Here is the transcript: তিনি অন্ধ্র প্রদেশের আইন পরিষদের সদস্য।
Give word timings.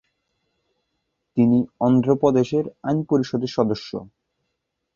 তিনি 1.37 1.57
অন্ধ্র 1.79 2.09
প্রদেশের 2.15 2.65
আইন 2.83 2.99
পরিষদের 3.03 3.51
সদস্য। 3.57 3.89